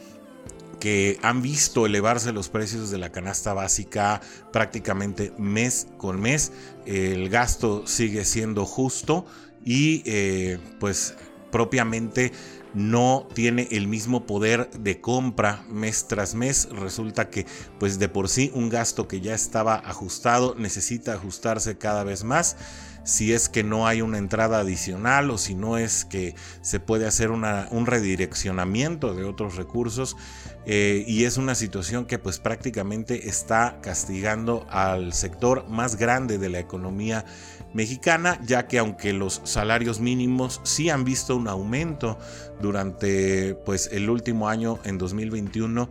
que 0.81 1.21
han 1.23 1.43
visto 1.43 1.87
elevarse 1.87 2.33
los 2.33 2.49
precios 2.49 2.91
de 2.91 2.99
la 2.99 3.13
canasta 3.13 3.55
básica 3.55 4.21
prácticamente 4.53 5.33
mes 5.39 5.87
con 5.99 6.21
mes. 6.21 6.51
El 6.87 7.29
gasto 7.29 7.87
sigue 7.87 8.25
siendo 8.25 8.67
justo 8.67 9.25
y 9.65 10.03
pues 10.81 11.15
propiamente 11.53 12.33
no 12.75 13.29
tiene 13.35 13.69
el 13.71 13.89
mismo 13.89 14.27
poder 14.27 14.71
de 14.71 15.01
compra 15.01 15.65
mes 15.69 16.07
tras 16.09 16.35
mes. 16.35 16.69
Resulta 16.71 17.31
que 17.31 17.47
pues 17.79 17.99
de 17.99 18.09
por 18.09 18.29
sí 18.29 18.51
un 18.55 18.69
gasto 18.69 19.09
que 19.09 19.21
ya 19.21 19.35
estaba 19.35 19.77
ajustado 19.77 20.55
necesita 20.57 21.15
ajustarse 21.15 21.79
cada 21.79 22.05
vez 22.05 22.25
más 22.25 22.57
si 23.05 23.33
es 23.33 23.49
que 23.49 23.65
no 23.65 23.87
hay 23.87 24.03
una 24.03 24.19
entrada 24.19 24.61
adicional 24.61 25.31
o 25.31 25.39
si 25.39 25.55
no 25.55 25.79
es 25.79 26.05
que 26.05 26.35
se 26.61 26.81
puede 26.81 27.07
hacer 27.07 27.31
un 27.31 27.87
redireccionamiento 27.87 29.15
de 29.15 29.25
otros 29.25 29.57
recursos 29.57 30.17
eh, 30.65 31.05
y 31.09 31.25
es 31.25 31.37
una 31.37 31.55
situación 31.55 32.07
que 32.07 32.19
pues 32.19 32.39
prácticamente 32.39 33.29
está 33.29 33.81
castigando 33.83 34.67
al 34.71 35.13
sector 35.13 35.69
más 35.69 35.97
grande 35.97 36.39
de 36.39 36.49
la 36.49 36.61
economía 36.61 37.25
mexicana 37.75 38.39
ya 38.45 38.69
que 38.69 38.79
aunque 38.79 39.13
los 39.13 39.41
salarios 39.45 39.99
mínimos 39.99 40.61
sí 40.63 40.91
han 40.91 41.05
visto 41.05 41.37
un 41.37 41.49
aumento 41.49 42.19
durante 42.61 43.55
pues 43.55 43.89
el 43.93 44.09
último 44.09 44.49
año 44.49 44.79
en 44.85 44.99
2021 44.99 45.89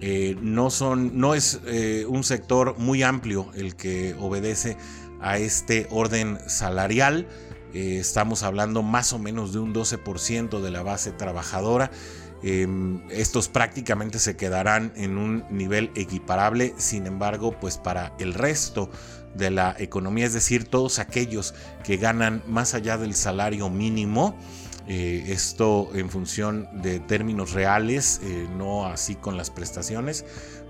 eh, 0.00 0.34
no 0.40 0.70
son 0.70 1.18
no 1.18 1.34
es 1.34 1.60
eh, 1.66 2.06
un 2.08 2.24
sector 2.24 2.78
muy 2.78 3.02
amplio 3.02 3.50
el 3.54 3.76
que 3.76 4.16
obedece 4.18 4.78
a 5.20 5.38
este 5.38 5.86
orden 5.90 6.38
salarial. 6.46 7.26
Eh, 7.72 7.98
estamos 8.00 8.42
hablando 8.42 8.82
más 8.82 9.12
o 9.12 9.18
menos 9.18 9.52
de 9.52 9.60
un 9.60 9.72
12% 9.72 10.60
de 10.60 10.70
la 10.70 10.82
base 10.82 11.12
trabajadora. 11.12 11.90
Em, 12.42 13.02
estos 13.10 13.48
prácticamente 13.48 14.18
se 14.18 14.36
quedarán 14.36 14.92
en 14.96 15.18
un 15.18 15.44
nivel 15.50 15.90
equiparable, 15.94 16.74
sin 16.78 17.06
embargo, 17.06 17.58
pues 17.60 17.76
para 17.76 18.14
el 18.18 18.32
resto 18.32 18.90
de 19.34 19.50
la 19.50 19.76
economía, 19.78 20.26
es 20.26 20.32
decir, 20.32 20.64
todos 20.64 20.98
aquellos 20.98 21.54
que 21.84 21.98
ganan 21.98 22.42
más 22.46 22.74
allá 22.74 22.96
del 22.96 23.14
salario 23.14 23.68
mínimo, 23.68 24.36
eh, 24.88 25.26
esto 25.28 25.90
en 25.94 26.10
función 26.10 26.68
de 26.82 26.98
términos 26.98 27.52
reales, 27.52 28.20
eh, 28.24 28.48
no 28.56 28.86
así 28.86 29.14
con 29.14 29.36
las 29.36 29.50
prestaciones, 29.50 30.24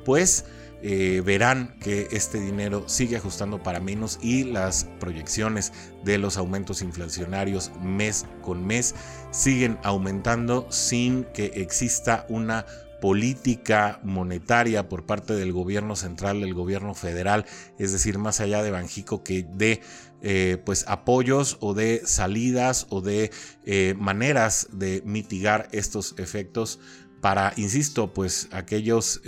pues 0.04 0.44
eh, 0.82 1.22
verán 1.24 1.76
que 1.80 2.08
este 2.10 2.40
dinero 2.40 2.88
sigue 2.88 3.16
ajustando 3.16 3.62
para 3.62 3.80
menos 3.80 4.18
y 4.22 4.44
las 4.44 4.84
proyecciones 4.98 5.72
de 6.04 6.16
los 6.16 6.38
aumentos 6.38 6.80
inflacionarios 6.80 7.70
mes 7.82 8.24
con 8.40 8.66
mes 8.66 8.94
siguen 9.30 9.78
aumentando 9.82 10.66
sin 10.70 11.24
que 11.34 11.46
exista 11.56 12.24
una 12.30 12.64
política 13.02 14.00
monetaria 14.02 14.88
por 14.88 15.04
parte 15.04 15.34
del 15.34 15.52
gobierno 15.52 15.96
central, 15.96 16.40
del 16.40 16.54
gobierno 16.54 16.94
federal, 16.94 17.44
es 17.78 17.92
decir, 17.92 18.18
más 18.18 18.40
allá 18.40 18.62
de 18.62 18.70
Banjico 18.70 19.22
que 19.22 19.46
dé 19.54 19.80
eh, 20.22 20.58
pues 20.64 20.84
apoyos 20.86 21.56
o 21.60 21.74
de 21.74 22.02
salidas 22.04 22.86
o 22.90 23.00
de 23.00 23.30
eh, 23.64 23.94
maneras 23.98 24.68
de 24.72 25.02
mitigar 25.04 25.68
estos 25.72 26.14
efectos 26.18 26.78
para, 27.20 27.52
insisto, 27.56 28.14
pues 28.14 28.48
aquellos 28.50 29.20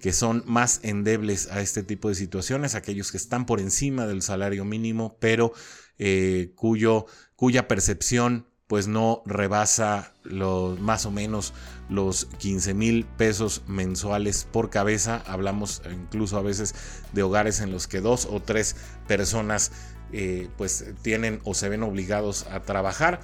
que 0.00 0.12
son 0.12 0.42
más 0.46 0.80
endebles 0.82 1.48
a 1.50 1.60
este 1.60 1.82
tipo 1.82 2.08
de 2.08 2.14
situaciones, 2.14 2.74
aquellos 2.74 3.10
que 3.10 3.18
están 3.18 3.46
por 3.46 3.60
encima 3.60 4.06
del 4.06 4.22
salario 4.22 4.64
mínimo, 4.64 5.16
pero 5.20 5.52
eh, 5.98 6.52
cuyo, 6.56 7.06
cuya 7.36 7.68
percepción 7.68 8.46
pues 8.66 8.86
no 8.86 9.22
rebasa 9.26 10.12
los, 10.22 10.78
más 10.78 11.04
o 11.04 11.10
menos 11.10 11.52
los 11.88 12.26
15 12.38 12.72
mil 12.72 13.04
pesos 13.04 13.62
mensuales 13.66 14.46
por 14.50 14.70
cabeza. 14.70 15.24
Hablamos 15.26 15.82
incluso 15.92 16.38
a 16.38 16.42
veces 16.42 16.76
de 17.12 17.24
hogares 17.24 17.60
en 17.60 17.72
los 17.72 17.88
que 17.88 18.00
dos 18.00 18.28
o 18.30 18.40
tres 18.40 18.76
personas 19.08 19.72
eh, 20.12 20.48
pues 20.56 20.84
tienen 21.02 21.40
o 21.42 21.54
se 21.54 21.68
ven 21.68 21.82
obligados 21.82 22.46
a 22.46 22.60
trabajar 22.60 23.20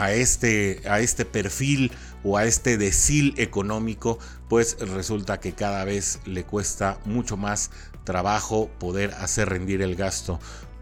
a 0.00 0.12
este, 0.12 0.80
a 0.88 1.00
este 1.00 1.26
perfil 1.26 1.92
o 2.24 2.38
a 2.38 2.46
este 2.46 2.78
decil 2.78 3.34
económico, 3.36 4.18
pues 4.48 4.78
resulta 4.80 5.40
que 5.40 5.52
cada 5.52 5.84
vez 5.84 6.20
le 6.24 6.44
cuesta 6.44 6.98
mucho 7.04 7.36
más 7.36 7.70
trabajo 8.04 8.70
poder 8.78 9.12
hacer 9.14 9.50
rendir 9.50 9.82
el 9.82 9.96
gasto. 9.96 10.40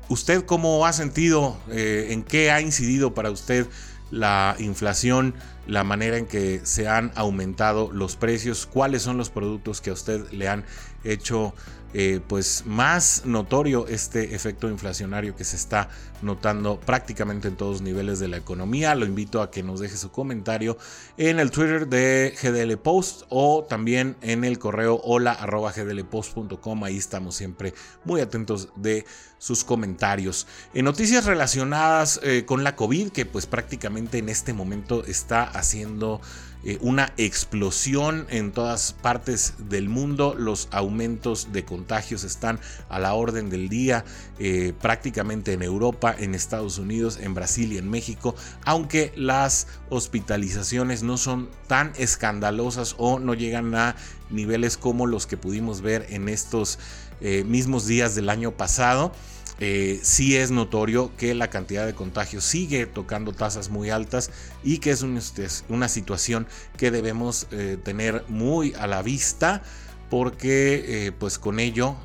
¿Usted 0.08 0.44
cómo 0.44 0.86
ha 0.86 0.92
sentido, 0.92 1.58
eh, 1.68 2.08
en 2.10 2.22
qué 2.22 2.52
ha 2.52 2.60
incidido 2.60 3.12
para 3.12 3.30
usted 3.30 3.66
la 4.10 4.54
inflación, 4.58 5.34
la 5.66 5.84
manera 5.84 6.16
en 6.16 6.26
que 6.26 6.60
se 6.62 6.88
han 6.88 7.12
aumentado 7.14 7.90
los 7.92 8.16
precios, 8.16 8.66
cuáles 8.66 9.02
son 9.02 9.18
los 9.18 9.30
productos 9.30 9.80
que 9.80 9.90
a 9.90 9.94
usted 9.94 10.30
le 10.30 10.48
han 10.48 10.64
hecho 11.04 11.54
eh, 11.94 12.20
pues 12.26 12.64
más 12.66 13.22
notorio 13.24 13.86
este 13.86 14.34
efecto 14.34 14.68
inflacionario 14.68 15.34
que 15.34 15.44
se 15.44 15.56
está 15.56 15.88
notando 16.20 16.78
prácticamente 16.80 17.48
en 17.48 17.56
todos 17.56 17.80
niveles 17.80 18.18
de 18.18 18.28
la 18.28 18.36
economía. 18.36 18.94
Lo 18.94 19.06
invito 19.06 19.40
a 19.40 19.50
que 19.50 19.62
nos 19.62 19.80
deje 19.80 19.96
su 19.96 20.10
comentario 20.10 20.76
en 21.16 21.38
el 21.40 21.50
Twitter 21.50 21.88
de 21.88 22.34
GDL 22.42 22.76
Post 22.78 23.22
o 23.30 23.64
también 23.64 24.16
en 24.20 24.44
el 24.44 24.58
correo 24.58 25.00
hola 25.02 25.38
gdlpost.com. 25.44 26.84
Ahí 26.84 26.96
estamos 26.96 27.36
siempre 27.36 27.72
muy 28.04 28.20
atentos 28.20 28.68
de 28.76 29.06
sus 29.38 29.64
comentarios. 29.64 30.46
En 30.74 30.84
noticias 30.84 31.24
relacionadas 31.24 32.20
eh, 32.22 32.44
con 32.44 32.64
la 32.64 32.76
COVID, 32.76 33.10
que 33.10 33.24
pues 33.24 33.46
prácticamente 33.46 34.18
en 34.18 34.28
este 34.28 34.52
momento 34.52 35.04
está 35.04 35.44
haciendo 35.44 36.20
eh, 36.64 36.78
una 36.80 37.12
explosión 37.16 38.26
en 38.30 38.52
todas 38.52 38.92
partes 38.92 39.54
del 39.58 39.88
mundo. 39.88 40.34
Los 40.36 40.68
aumentos 40.72 41.52
de 41.52 41.64
contagios 41.64 42.24
están 42.24 42.58
a 42.88 42.98
la 42.98 43.14
orden 43.14 43.48
del 43.48 43.68
día 43.68 44.04
eh, 44.38 44.72
prácticamente 44.80 45.52
en 45.52 45.62
Europa, 45.62 46.14
en 46.18 46.34
Estados 46.34 46.78
Unidos, 46.78 47.18
en 47.20 47.34
Brasil 47.34 47.72
y 47.72 47.78
en 47.78 47.88
México, 47.88 48.34
aunque 48.64 49.12
las 49.16 49.68
hospitalizaciones 49.88 51.02
no 51.02 51.16
son 51.16 51.48
tan 51.68 51.92
escandalosas 51.96 52.94
o 52.98 53.18
no 53.18 53.34
llegan 53.34 53.74
a 53.74 53.94
niveles 54.30 54.76
como 54.76 55.06
los 55.06 55.26
que 55.26 55.36
pudimos 55.36 55.80
ver 55.80 56.06
en 56.10 56.28
estos 56.28 56.78
eh, 57.20 57.44
mismos 57.44 57.86
días 57.86 58.14
del 58.14 58.28
año 58.28 58.52
pasado. 58.52 59.12
Eh, 59.60 59.98
sí 60.02 60.36
es 60.36 60.52
notorio 60.52 61.10
que 61.16 61.34
la 61.34 61.50
cantidad 61.50 61.84
de 61.84 61.92
contagios 61.92 62.44
sigue 62.44 62.86
tocando 62.86 63.32
tasas 63.32 63.70
muy 63.70 63.90
altas 63.90 64.30
y 64.62 64.78
que 64.78 64.90
es 64.90 65.02
una, 65.02 65.88
situación 65.88 66.46
que 66.76 66.92
debemos 66.92 67.48
eh, 67.50 67.76
tener 67.82 68.24
muy 68.28 68.74
a 68.74 68.86
la 68.86 69.02
vista 69.02 69.62
porque 70.10 71.06
eh, 71.06 71.12
pues 71.12 71.38
con 71.38 71.58
ello 71.58 71.96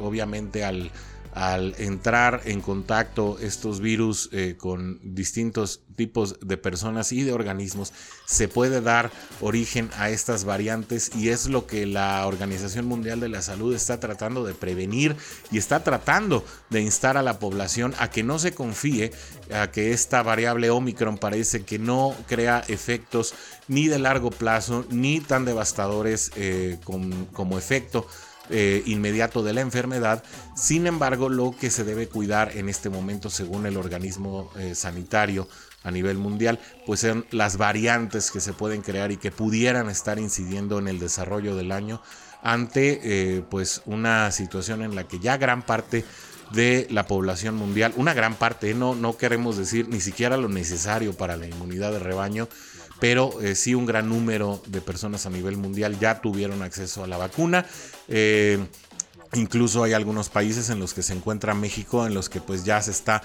obviamente 0.00 0.64
al 0.64 0.92
al 1.32 1.74
entrar 1.78 2.42
en 2.44 2.60
contacto 2.60 3.38
estos 3.40 3.80
virus 3.80 4.28
eh, 4.32 4.56
con 4.58 5.00
distintos 5.02 5.80
tipos 5.96 6.38
de 6.40 6.56
personas 6.56 7.12
y 7.12 7.22
de 7.22 7.32
organismos, 7.32 7.92
se 8.26 8.48
puede 8.48 8.80
dar 8.80 9.10
origen 9.40 9.90
a 9.96 10.10
estas 10.10 10.44
variantes 10.44 11.10
y 11.16 11.30
es 11.30 11.48
lo 11.48 11.66
que 11.66 11.86
la 11.86 12.26
Organización 12.26 12.86
Mundial 12.86 13.20
de 13.20 13.28
la 13.28 13.42
Salud 13.42 13.74
está 13.74 14.00
tratando 14.00 14.44
de 14.44 14.54
prevenir 14.54 15.16
y 15.50 15.58
está 15.58 15.82
tratando 15.82 16.44
de 16.70 16.82
instar 16.82 17.16
a 17.16 17.22
la 17.22 17.38
población 17.38 17.94
a 17.98 18.10
que 18.10 18.22
no 18.22 18.38
se 18.38 18.54
confíe 18.54 19.12
a 19.54 19.70
que 19.70 19.92
esta 19.92 20.22
variable 20.22 20.70
Omicron 20.70 21.18
parece 21.18 21.64
que 21.64 21.78
no 21.78 22.14
crea 22.26 22.62
efectos 22.68 23.34
ni 23.68 23.88
de 23.88 23.98
largo 23.98 24.30
plazo 24.30 24.84
ni 24.90 25.20
tan 25.20 25.44
devastadores 25.44 26.30
eh, 26.36 26.78
como 26.84 27.58
efecto 27.58 28.06
eh, 28.52 28.82
inmediato 28.86 29.42
de 29.42 29.52
la 29.52 29.60
enfermedad. 29.60 30.22
Sin 30.54 30.86
embargo, 30.86 31.28
lo 31.28 31.54
que 31.58 31.70
se 31.70 31.84
debe 31.84 32.08
cuidar 32.08 32.56
en 32.56 32.68
este 32.68 32.90
momento, 32.90 33.30
según 33.30 33.66
el 33.66 33.76
organismo 33.76 34.50
eh, 34.58 34.74
sanitario 34.74 35.48
a 35.82 35.90
nivel 35.90 36.18
mundial, 36.18 36.60
pues 36.86 37.00
son 37.00 37.26
las 37.30 37.56
variantes 37.56 38.30
que 38.30 38.40
se 38.40 38.52
pueden 38.52 38.82
crear 38.82 39.10
y 39.10 39.16
que 39.16 39.32
pudieran 39.32 39.88
estar 39.88 40.18
incidiendo 40.18 40.78
en 40.78 40.88
el 40.88 40.98
desarrollo 40.98 41.56
del 41.56 41.72
año 41.72 42.00
ante 42.42 43.00
eh, 43.02 43.42
pues 43.48 43.82
una 43.86 44.30
situación 44.32 44.82
en 44.82 44.94
la 44.94 45.04
que 45.04 45.18
ya 45.18 45.36
gran 45.36 45.62
parte 45.62 46.04
de 46.52 46.86
la 46.90 47.06
población 47.06 47.54
mundial, 47.54 47.94
una 47.96 48.12
gran 48.14 48.34
parte, 48.34 48.74
no, 48.74 48.94
no 48.94 49.16
queremos 49.16 49.56
decir 49.56 49.88
ni 49.88 50.00
siquiera 50.00 50.36
lo 50.36 50.48
necesario 50.48 51.14
para 51.14 51.36
la 51.36 51.46
inmunidad 51.46 51.92
de 51.92 51.98
rebaño, 51.98 52.48
pero 53.02 53.40
eh, 53.40 53.56
sí 53.56 53.74
un 53.74 53.84
gran 53.84 54.08
número 54.08 54.62
de 54.68 54.80
personas 54.80 55.26
a 55.26 55.30
nivel 55.30 55.56
mundial 55.56 55.98
ya 55.98 56.20
tuvieron 56.20 56.62
acceso 56.62 57.02
a 57.02 57.08
la 57.08 57.16
vacuna. 57.16 57.66
Eh, 58.06 58.64
incluso 59.32 59.82
hay 59.82 59.92
algunos 59.92 60.28
países 60.28 60.70
en 60.70 60.78
los 60.78 60.94
que 60.94 61.02
se 61.02 61.12
encuentra 61.12 61.52
México, 61.52 62.06
en 62.06 62.14
los 62.14 62.28
que 62.28 62.40
pues 62.40 62.62
ya 62.62 62.80
se 62.80 62.92
está 62.92 63.20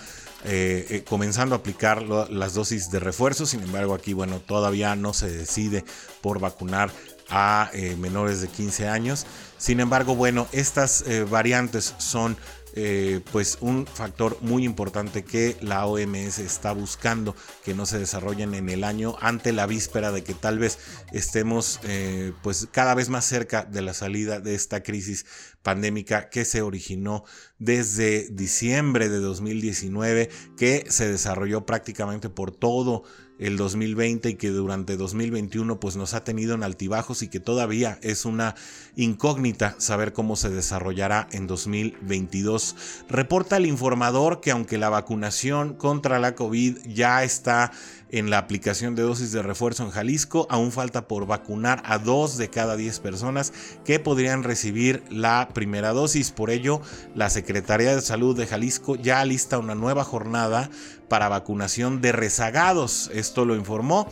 eh, 0.46 1.04
comenzando 1.08 1.54
a 1.54 1.60
aplicar 1.60 2.02
las 2.02 2.56
dosis 2.56 2.90
de 2.90 3.00
refuerzo. 3.00 3.46
Sin 3.46 3.62
embargo, 3.62 3.94
aquí, 3.94 4.14
bueno, 4.14 4.40
todavía 4.40 4.96
no 4.96 5.14
se 5.14 5.30
decide 5.30 5.86
por 6.22 6.40
vacunar 6.40 6.90
a 7.30 7.70
menores 8.00 8.42
de 8.42 8.48
15 8.48 8.88
años. 8.88 9.28
Sin 9.60 9.80
embargo, 9.80 10.16
bueno, 10.16 10.48
estas 10.54 11.04
variantes 11.30 11.94
son 12.00 12.36
eh, 12.80 13.22
pues 13.32 13.58
un 13.62 13.88
factor 13.88 14.38
muy 14.42 14.64
importante 14.64 15.24
que 15.24 15.58
la 15.62 15.88
OMS 15.88 16.38
está 16.38 16.74
buscando 16.74 17.36
que 17.66 17.74
no 17.74 17.88
se 17.88 17.98
desarrollen 17.98 18.54
en 18.54 18.70
el 18.70 18.84
año 18.84 19.16
ante 19.20 19.52
la 19.52 19.66
víspera 19.66 20.12
de 20.12 20.24
que 20.24 20.36
tal 20.36 20.60
vez 20.60 20.78
estemos 21.12 21.80
eh, 21.86 22.34
pues 22.44 22.68
cada 22.70 22.94
vez 22.94 23.10
más 23.10 23.26
cerca 23.26 23.66
de 23.66 23.82
la 23.82 23.96
salida 23.96 24.40
de 24.40 24.54
esta 24.54 24.84
crisis 24.84 25.26
pandémica 25.64 26.30
que 26.30 26.46
se 26.46 26.62
originó 26.62 27.24
desde 27.58 28.30
diciembre 28.30 29.10
de 29.10 29.22
2019, 29.22 30.30
que 30.56 30.86
se 30.88 31.12
desarrolló 31.12 31.66
prácticamente 31.66 32.30
por 32.30 32.52
todo 32.52 33.06
el 33.39 33.58
2020 33.58 34.29
y 34.29 34.36
que 34.36 34.50
durante 34.50 34.98
2021 34.98 35.79
pues 35.79 35.96
nos 35.96 36.13
ha 36.13 36.24
tenido 36.24 36.56
en 36.56 36.63
altibajos 36.63 37.22
y 37.22 37.27
que 37.27 37.39
todavía 37.39 38.00
es 38.01 38.25
una 38.25 38.56
incógnita 38.96 39.75
saber 39.77 40.13
cómo 40.13 40.36
se 40.36 40.50
desarrollará 40.50 41.27
en 41.32 41.48
2022. 41.48 42.75
Reporta 43.10 43.58
el 43.58 43.65
informador 43.65 44.41
que 44.41 44.51
aunque 44.51 44.77
la 44.77 44.89
vacunación 44.89 45.74
contra 45.74 46.20
la 46.20 46.36
COVID 46.36 46.77
ya 46.88 47.24
está 47.24 47.72
en 48.12 48.30
la 48.30 48.38
aplicación 48.38 48.96
de 48.96 49.04
dosis 49.04 49.32
de 49.32 49.42
refuerzo 49.42 49.84
en 49.84 49.92
Jalisco, 49.92 50.48
aún 50.50 50.72
falta 50.72 51.08
por 51.08 51.26
vacunar 51.26 51.82
a 51.86 51.98
dos 51.98 52.38
de 52.38 52.50
cada 52.50 52.76
diez 52.76 53.00
personas 53.00 53.54
que 53.84 54.00
podrían 54.00 54.44
recibir 54.44 55.04
la 55.10 55.50
primera 55.54 55.92
dosis. 55.92 56.32
Por 56.32 56.50
ello, 56.50 56.82
la 57.16 57.30
Secretaría 57.30 57.96
de 57.96 58.02
Salud 58.02 58.38
de 58.38 58.48
Jalisco 58.48 58.96
ya 58.96 59.24
lista 59.26 59.58
una 59.58 59.76
nueva 59.76 60.04
jornada 60.04 60.70
para 61.08 61.30
vacunación 61.30 62.02
de 62.02 62.12
rezagados. 62.12 63.10
Esto 63.14 63.46
lo 63.46 63.56
informó 63.56 64.10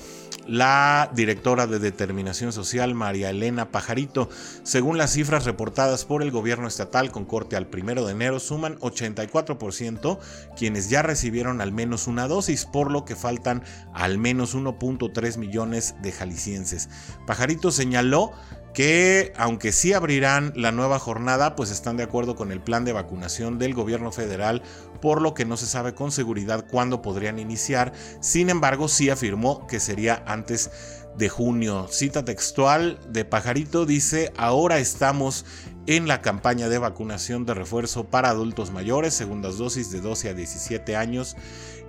la 0.47 1.11
directora 1.13 1.67
de 1.67 1.79
Determinación 1.79 2.53
Social, 2.53 2.93
María 2.93 3.29
Elena 3.29 3.71
Pajarito. 3.71 4.29
Según 4.63 4.97
las 4.97 5.11
cifras 5.11 5.45
reportadas 5.45 6.05
por 6.05 6.21
el 6.21 6.31
gobierno 6.31 6.67
estatal 6.67 7.11
con 7.11 7.25
corte 7.25 7.55
al 7.55 7.67
primero 7.67 8.05
de 8.05 8.11
enero, 8.11 8.39
suman 8.39 8.77
84% 8.79 10.19
quienes 10.57 10.89
ya 10.89 11.01
recibieron 11.01 11.61
al 11.61 11.71
menos 11.71 12.07
una 12.07 12.27
dosis, 12.27 12.65
por 12.65 12.91
lo 12.91 13.05
que 13.05 13.15
faltan 13.15 13.63
al 13.93 14.17
menos 14.17 14.55
1.3 14.55 15.37
millones 15.37 15.95
de 16.01 16.11
jaliscienses. 16.11 16.89
Pajarito 17.25 17.71
señaló 17.71 18.31
que 18.75 19.31
aunque 19.37 19.71
sí 19.71 19.93
abrirán 19.93 20.51
la 20.55 20.71
nueva 20.71 20.99
jornada, 20.99 21.55
pues 21.55 21.71
están 21.71 21.95
de 21.97 22.03
acuerdo 22.03 22.35
con 22.35 22.51
el 22.51 22.61
plan 22.61 22.83
de 22.83 22.91
vacunación 22.91 23.57
del 23.57 23.73
gobierno 23.73 24.11
federal, 24.11 24.61
por 25.01 25.21
lo 25.21 25.33
que 25.33 25.45
no 25.45 25.55
se 25.57 25.65
sabe 25.65 25.95
con 25.95 26.11
seguridad 26.11 26.65
cuándo 26.69 27.01
podrían 27.01 27.39
iniciar. 27.39 27.93
Sin 28.19 28.49
embargo, 28.49 28.87
sí 28.89 29.09
afirmó 29.09 29.65
que 29.65 29.79
sería 29.79 30.23
antes 30.27 30.69
de 31.17 31.29
junio. 31.29 31.87
Cita 31.89 32.25
textual 32.25 32.99
de 33.07 33.23
Pajarito 33.23 33.85
dice, 33.85 34.33
ahora 34.35 34.77
estamos 34.79 35.45
en 35.87 36.07
la 36.07 36.21
campaña 36.21 36.67
de 36.67 36.77
vacunación 36.77 37.45
de 37.45 37.53
refuerzo 37.53 38.05
para 38.05 38.29
adultos 38.29 38.71
mayores, 38.71 39.13
segundas 39.13 39.57
dosis 39.57 39.91
de 39.91 40.01
12 40.01 40.29
a 40.29 40.33
17 40.33 40.95
años, 40.95 41.35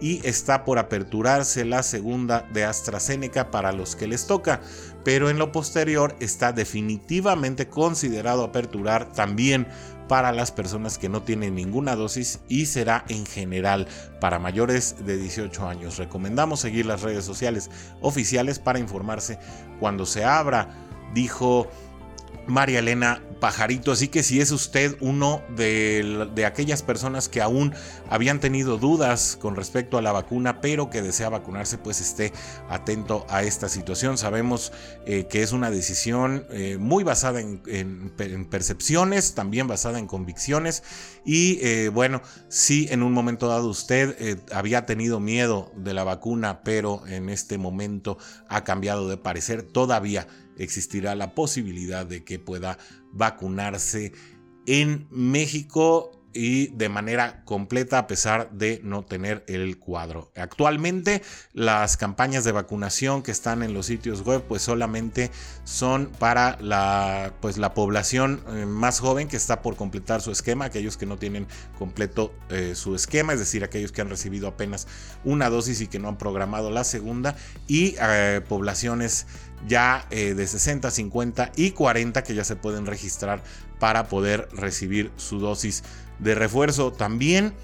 y 0.01 0.27
está 0.27 0.65
por 0.65 0.79
aperturarse 0.79 1.65
la 1.65 1.83
segunda 1.83 2.47
de 2.53 2.65
AstraZeneca 2.65 3.51
para 3.51 3.73
los 3.73 3.97
que 3.97 4.07
les 4.07 4.27
toca, 4.27 4.61
pero 5.05 5.31
en 5.31 5.39
lo 5.39 5.53
posterior 5.53 6.15
está 6.21 6.53
definitivamente 6.53 7.69
considerado 7.69 8.45
aperturar 8.45 9.13
también 9.13 9.67
para 10.09 10.33
las 10.33 10.53
personas 10.53 10.99
que 10.99 11.09
no 11.09 11.23
tienen 11.23 11.55
ninguna 11.55 11.97
dosis 11.97 12.41
y 12.49 12.67
será 12.67 13.05
en 13.09 13.27
general 13.27 13.89
para 14.21 14.39
mayores 14.39 14.97
de 15.05 15.17
18 15.17 15.69
años. 15.69 15.97
Recomendamos 15.97 16.61
seguir 16.61 16.87
las 16.87 17.03
redes 17.03 17.25
sociales 17.25 17.71
oficiales 18.01 18.59
para 18.59 18.79
informarse 18.79 19.39
cuando 19.81 20.07
se 20.07 20.25
abra, 20.25 20.69
dijo 21.13 21.69
María 22.47 22.79
Elena 22.79 23.21
Así 23.93 24.09
que 24.09 24.23
si 24.23 24.41
es 24.41 24.51
usted 24.51 24.97
uno 25.01 25.43
de, 25.55 26.45
aquellas 26.47 26.83
personas 26.83 27.29
que 27.29 27.41
aún 27.41 27.75
habían 28.09 28.41
tenido 28.41 28.79
dudas 28.79 29.39
con 29.41 29.57
respecto 29.57 29.99
a 29.99 30.03
la 30.03 30.13
vacuna, 30.13 30.61
pero 30.61 30.91
que 30.91 31.03
desea 31.03 31.29
vacunarse, 31.29 31.79
pues 31.79 32.01
esté 32.01 32.33
atento 32.69 33.27
a 33.29 33.43
esta 33.43 33.69
situación. 33.69 34.19
Sabemos 34.19 34.73
eh, 35.07 35.27
que 35.29 35.43
es 35.43 35.53
una 35.53 35.71
decisión 35.71 36.47
eh, 36.51 36.77
muy 36.79 37.05
basada 37.05 37.41
en, 37.41 38.47
percepciones, 38.51 39.35
también 39.35 39.67
basada 39.67 39.99
en 39.99 40.07
convicciones. 40.07 40.83
Y 41.25 41.59
eh, 41.63 41.89
bueno, 41.89 42.23
si 42.49 42.89
en 42.91 43.03
un 43.03 43.13
momento 43.13 43.49
dado 43.49 43.69
usted 43.69 44.41
había 44.53 44.87
tenido 44.87 45.21
miedo 45.21 45.73
de 45.77 45.95
la 45.95 46.05
vacuna, 46.05 46.63
pero 46.63 47.07
en 47.07 47.29
este 47.29 47.59
momento 47.59 48.19
ha 48.49 48.65
cambiado 48.65 49.09
de 49.09 49.17
parecer, 49.17 49.63
todavía 49.63 50.27
existirá 50.57 51.15
la 51.15 51.35
posibilidad 51.35 52.07
de 52.07 52.25
que 52.25 52.39
pueda 52.39 52.79
vacunarse 53.13 54.13
en 54.67 55.07
México 55.11 56.17
y 56.37 56.67
de 56.69 56.91
manera 56.91 57.43
completa 57.45 57.99
a 57.99 58.07
pesar 58.07 58.51
de 58.53 58.81
no 58.85 59.05
tener 59.05 59.43
el 59.49 59.79
cuadro. 59.79 60.31
Actualmente 60.37 61.23
las 61.55 61.97
campañas 61.97 62.45
de 62.45 62.53
vacunación 62.53 63.23
que 63.23 63.31
están 63.31 63.63
en 63.63 63.73
los 63.73 63.87
sitios 63.87 64.23
web 64.23 64.43
pues 64.47 64.63
solamente 64.63 65.31
son 65.65 66.13
para 66.19 66.59
la 66.61 67.33
pues 67.41 67.57
la 67.57 67.73
población 67.73 68.43
eh, 68.49 68.67
más 68.67 69.01
joven 69.01 69.29
que 69.29 69.37
está 69.37 69.63
por 69.63 69.77
completar 69.77 70.21
su 70.21 70.31
esquema, 70.31 70.67
aquellos 70.67 70.99
que 70.99 71.07
no 71.07 71.17
tienen 71.17 71.47
completo 71.79 72.35
eh, 72.51 72.75
su 72.75 72.95
esquema, 72.95 73.33
es 73.33 73.39
decir, 73.39 73.65
aquellos 73.65 73.91
que 73.91 74.03
han 74.03 74.11
recibido 74.11 74.47
apenas 74.47 74.87
una 75.25 75.49
dosis 75.49 75.81
y 75.81 75.87
que 75.87 75.99
no 75.99 76.09
han 76.09 76.19
programado 76.19 76.71
la 76.71 76.85
segunda 76.85 77.35
y 77.67 77.97
eh, 77.99 78.43
poblaciones 78.47 79.27
ya 79.67 80.07
de 80.11 80.47
60, 80.47 80.91
50 80.91 81.53
y 81.57 81.73
40 81.73 82.23
que 82.23 82.35
ya 82.35 82.45
se 82.45 82.57
pueden 82.57 82.87
registrar 82.87 83.43
para 83.79 84.09
poder 84.09 84.49
recibir 84.53 85.11
su 85.17 85.39
dosis 85.39 85.83
de 86.19 86.35
refuerzo. 86.35 86.93
También, 86.93 87.55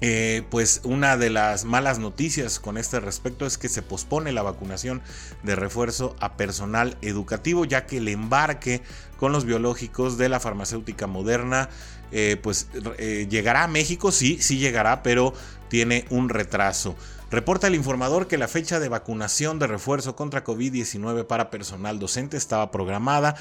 eh, 0.00 0.42
pues 0.50 0.80
una 0.84 1.16
de 1.16 1.30
las 1.30 1.64
malas 1.64 1.98
noticias 1.98 2.58
con 2.58 2.78
este 2.78 3.00
respecto 3.00 3.46
es 3.46 3.58
que 3.58 3.68
se 3.68 3.82
pospone 3.82 4.32
la 4.32 4.42
vacunación 4.42 5.02
de 5.42 5.56
refuerzo 5.56 6.16
a 6.20 6.36
personal 6.36 6.96
educativo, 7.02 7.64
ya 7.64 7.86
que 7.86 7.98
el 7.98 8.08
embarque 8.08 8.82
con 9.18 9.32
los 9.32 9.44
biológicos 9.44 10.16
de 10.18 10.28
la 10.28 10.40
farmacéutica 10.40 11.06
moderna, 11.06 11.68
eh, 12.12 12.38
pues 12.42 12.68
eh, 12.98 13.26
llegará 13.30 13.64
a 13.64 13.68
México, 13.68 14.10
sí, 14.10 14.38
sí 14.40 14.58
llegará, 14.58 15.02
pero 15.02 15.34
tiene 15.68 16.06
un 16.10 16.28
retraso. 16.28 16.96
Reporta 17.30 17.68
el 17.68 17.76
informador 17.76 18.26
que 18.26 18.38
la 18.38 18.48
fecha 18.48 18.80
de 18.80 18.88
vacunación 18.88 19.60
de 19.60 19.68
refuerzo 19.68 20.16
contra 20.16 20.42
COVID-19 20.42 21.26
para 21.28 21.48
personal 21.48 22.00
docente 22.00 22.36
estaba 22.36 22.72
programada 22.72 23.36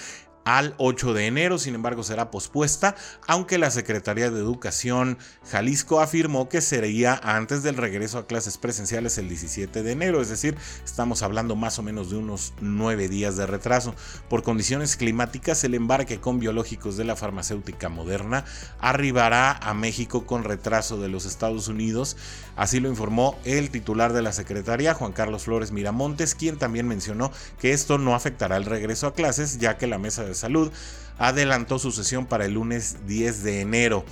al 0.50 0.74
8 0.80 1.14
de 1.14 1.28
enero, 1.28 1.60
sin 1.60 1.76
embargo 1.76 2.02
será 2.02 2.32
pospuesta, 2.32 2.96
aunque 3.28 3.60
la 3.60 3.70
Secretaría 3.70 4.32
de 4.32 4.40
Educación 4.40 5.20
Jalisco 5.48 6.00
afirmó 6.02 6.50
que 6.50 6.62
sería 6.62 7.22
antes 7.24 7.62
del 7.62 7.78
regreso 7.78 8.18
a 8.18 8.26
clases 8.26 8.58
presenciales 8.58 9.20
el 9.20 9.30
17 9.30 9.84
de 9.84 9.92
enero, 9.92 10.22
es 10.22 10.30
decir, 10.30 10.58
estamos 10.84 11.22
hablando 11.22 11.56
más 11.56 11.78
o 11.78 11.84
menos 11.84 12.10
de 12.10 12.18
unos 12.18 12.54
nueve 12.62 13.10
días 13.10 13.38
de 13.38 13.46
retraso. 13.46 13.94
Por 14.28 14.42
condiciones 14.42 14.96
climáticas, 14.96 15.64
el 15.64 15.76
embarque 15.76 16.20
con 16.20 16.40
biológicos 16.40 16.98
de 16.98 17.04
la 17.04 17.16
farmacéutica 17.16 17.90
moderna 17.90 18.44
arribará 18.80 19.52
a 19.52 19.76
México 19.76 20.26
con 20.26 20.44
retraso 20.44 21.00
de 21.00 21.10
los 21.10 21.26
Estados 21.26 21.68
Unidos, 21.68 22.18
así 22.56 22.80
lo 22.80 22.90
informó 22.90 23.38
el 23.46 23.70
titular 23.70 24.14
de 24.14 24.24
la 24.24 24.34
Secretaría, 24.34 24.96
Juan 24.96 25.12
Carlos 25.12 25.44
Flores 25.44 25.72
Miramontes, 25.72 26.34
quien 26.34 26.58
también 26.58 26.88
mencionó 26.88 27.32
que 27.60 27.72
esto 27.72 28.00
no 28.00 28.16
afectará 28.16 28.58
el 28.58 28.66
regreso 28.66 29.06
a 29.06 29.14
clases, 29.14 29.60
ya 29.60 29.78
que 29.78 29.86
la 29.86 30.00
mesa 30.00 30.24
de 30.24 30.38
Salud 30.39 30.71
adelantó 31.17 31.78
su 31.80 31.91
sesión 31.91 32.25
para 32.25 32.45
el 32.45 32.54
lunes 32.54 33.06
10 33.06 33.43
de 33.43 33.62
enero. 33.62 34.06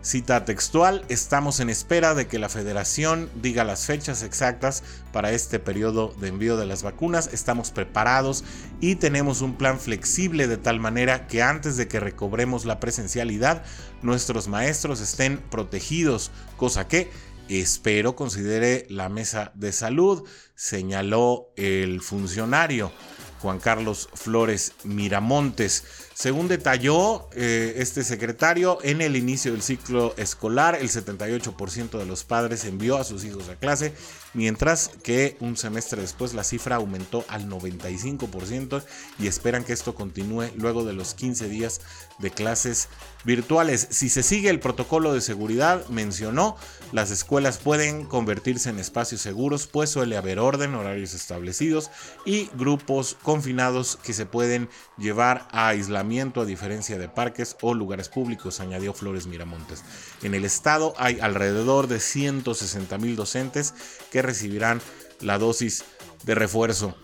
Cita 0.00 0.44
textual, 0.44 1.04
estamos 1.08 1.58
en 1.58 1.70
espera 1.70 2.14
de 2.14 2.28
que 2.28 2.38
la 2.38 2.48
federación 2.48 3.28
diga 3.34 3.64
las 3.64 3.84
fechas 3.84 4.22
exactas 4.22 4.84
para 5.12 5.32
este 5.32 5.58
periodo 5.58 6.14
de 6.20 6.28
envío 6.28 6.56
de 6.56 6.66
las 6.66 6.82
vacunas. 6.82 7.28
Estamos 7.32 7.72
preparados 7.72 8.44
y 8.80 8.94
tenemos 8.94 9.40
un 9.42 9.56
plan 9.56 9.78
flexible 9.78 10.46
de 10.46 10.56
tal 10.56 10.78
manera 10.78 11.26
que 11.26 11.42
antes 11.42 11.76
de 11.76 11.88
que 11.88 12.00
recobremos 12.00 12.64
la 12.64 12.78
presencialidad, 12.80 13.64
nuestros 14.00 14.46
maestros 14.46 15.00
estén 15.00 15.38
protegidos, 15.38 16.30
cosa 16.56 16.86
que 16.86 17.10
espero 17.48 18.14
considere 18.14 18.86
la 18.88 19.08
mesa 19.08 19.52
de 19.56 19.72
salud, 19.72 20.26
señaló 20.54 21.52
el 21.56 22.00
funcionario. 22.00 22.92
Juan 23.40 23.58
Carlos 23.58 24.08
Flores 24.14 24.72
Miramontes. 24.84 25.84
Según 26.14 26.48
detalló 26.48 27.28
eh, 27.32 27.74
este 27.76 28.02
secretario, 28.02 28.78
en 28.82 29.00
el 29.00 29.14
inicio 29.14 29.52
del 29.52 29.62
ciclo 29.62 30.14
escolar, 30.16 30.76
el 30.80 30.88
78% 30.88 31.96
de 31.96 32.06
los 32.06 32.24
padres 32.24 32.64
envió 32.64 32.96
a 32.96 33.04
sus 33.04 33.24
hijos 33.24 33.48
a 33.48 33.54
clase, 33.54 33.94
mientras 34.34 34.90
que 35.02 35.36
un 35.38 35.56
semestre 35.56 36.02
después 36.02 36.34
la 36.34 36.42
cifra 36.42 36.76
aumentó 36.76 37.24
al 37.28 37.48
95% 37.48 38.82
y 39.20 39.28
esperan 39.28 39.62
que 39.62 39.72
esto 39.72 39.94
continúe 39.94 40.50
luego 40.56 40.84
de 40.84 40.92
los 40.92 41.14
15 41.14 41.48
días 41.48 41.80
de 42.18 42.30
clases 42.30 42.88
virtuales. 43.24 43.88
Si 43.90 44.08
se 44.08 44.22
sigue 44.22 44.50
el 44.50 44.60
protocolo 44.60 45.12
de 45.12 45.20
seguridad, 45.20 45.86
mencionó, 45.88 46.56
las 46.92 47.10
escuelas 47.10 47.58
pueden 47.58 48.04
convertirse 48.04 48.70
en 48.70 48.78
espacios 48.78 49.20
seguros, 49.20 49.66
pues 49.66 49.90
suele 49.90 50.16
haber 50.16 50.38
orden, 50.38 50.74
horarios 50.74 51.14
establecidos 51.14 51.90
y 52.24 52.50
grupos 52.54 53.16
confinados 53.22 53.98
que 54.02 54.12
se 54.12 54.26
pueden 54.26 54.68
llevar 54.96 55.48
a 55.52 55.68
aislamiento 55.68 56.40
a 56.40 56.46
diferencia 56.46 56.98
de 56.98 57.08
parques 57.08 57.56
o 57.60 57.74
lugares 57.74 58.08
públicos, 58.08 58.60
añadió 58.60 58.94
Flores 58.94 59.26
Miramontes. 59.26 59.82
En 60.22 60.34
el 60.34 60.44
estado 60.44 60.94
hay 60.96 61.20
alrededor 61.20 61.86
de 61.86 62.00
160 62.00 62.98
mil 62.98 63.16
docentes 63.16 63.74
que 64.10 64.22
recibirán 64.22 64.80
la 65.20 65.38
dosis 65.38 65.84
de 66.24 66.34
refuerzo. 66.34 66.96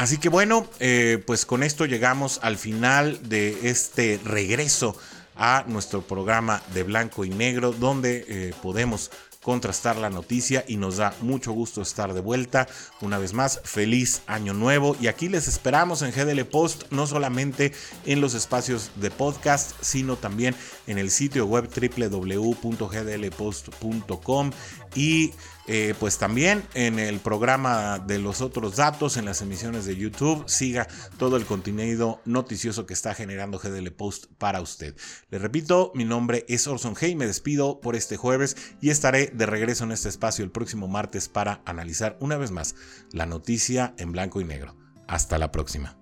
Así 0.00 0.16
que 0.16 0.30
bueno, 0.30 0.66
eh, 0.78 1.22
pues 1.26 1.44
con 1.44 1.62
esto 1.62 1.84
llegamos 1.84 2.40
al 2.42 2.56
final 2.56 3.28
de 3.28 3.68
este 3.68 4.18
regreso 4.24 4.96
a 5.36 5.62
nuestro 5.66 6.00
programa 6.00 6.62
de 6.72 6.84
blanco 6.84 7.26
y 7.26 7.28
negro 7.28 7.72
donde 7.72 8.24
eh, 8.26 8.54
podemos 8.62 9.10
contrastar 9.42 9.96
la 9.96 10.10
noticia 10.10 10.64
y 10.68 10.76
nos 10.76 10.98
da 10.98 11.14
mucho 11.20 11.50
gusto 11.52 11.80
estar 11.82 12.14
de 12.14 12.20
vuelta. 12.20 12.68
Una 13.00 13.18
vez 13.18 13.34
más, 13.34 13.60
feliz 13.64 14.22
año 14.26 14.54
nuevo 14.54 14.96
y 15.00 15.08
aquí 15.08 15.28
les 15.28 15.48
esperamos 15.48 16.02
en 16.02 16.12
GDL 16.12 16.44
Post, 16.44 16.84
no 16.90 17.06
solamente 17.06 17.72
en 18.06 18.20
los 18.20 18.34
espacios 18.34 18.92
de 18.96 19.10
podcast, 19.10 19.72
sino 19.82 20.16
también 20.16 20.54
en 20.86 20.98
el 20.98 21.10
sitio 21.10 21.46
web 21.46 21.68
www.gdlpost.com 21.68 24.50
y 24.94 25.32
eh, 25.66 25.94
pues 26.00 26.18
también 26.18 26.64
en 26.74 26.98
el 26.98 27.20
programa 27.20 27.98
de 28.00 28.18
los 28.18 28.40
otros 28.40 28.76
datos, 28.76 29.16
en 29.16 29.24
las 29.24 29.40
emisiones 29.40 29.84
de 29.84 29.96
YouTube, 29.96 30.44
siga 30.48 30.88
todo 31.16 31.36
el 31.36 31.46
contenido 31.46 32.20
noticioso 32.24 32.86
que 32.86 32.94
está 32.94 33.14
generando 33.14 33.58
GDL 33.58 33.92
Post 33.92 34.26
para 34.38 34.60
usted. 34.60 34.96
Le 35.30 35.38
repito, 35.38 35.92
mi 35.94 36.04
nombre 36.04 36.44
es 36.48 36.66
Orson 36.66 36.96
Hey, 36.98 37.14
me 37.14 37.26
despido 37.26 37.80
por 37.80 37.94
este 37.94 38.16
jueves 38.16 38.56
y 38.80 38.90
estaré 38.90 39.28
de 39.28 39.46
regreso 39.46 39.84
en 39.84 39.92
este 39.92 40.08
espacio 40.08 40.44
el 40.44 40.50
próximo 40.50 40.88
martes 40.88 41.28
para 41.28 41.62
analizar 41.64 42.16
una 42.20 42.36
vez 42.36 42.50
más 42.50 42.74
la 43.12 43.26
noticia 43.26 43.94
en 43.98 44.12
blanco 44.12 44.40
y 44.40 44.44
negro. 44.44 44.76
Hasta 45.06 45.38
la 45.38 45.52
próxima. 45.52 45.99